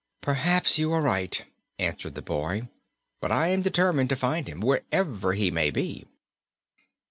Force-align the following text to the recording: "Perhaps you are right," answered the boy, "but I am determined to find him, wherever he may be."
"Perhaps 0.21 0.79
you 0.79 0.91
are 0.93 1.01
right," 1.03 1.43
answered 1.77 2.15
the 2.15 2.23
boy, 2.23 2.67
"but 3.19 3.31
I 3.31 3.49
am 3.49 3.61
determined 3.61 4.09
to 4.09 4.15
find 4.15 4.49
him, 4.49 4.59
wherever 4.59 5.33
he 5.33 5.51
may 5.51 5.69
be." 5.69 6.07